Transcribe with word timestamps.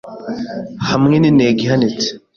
Hamwe 0.89 1.15
n'intego 1.19 1.59
ihanitse 1.65 2.07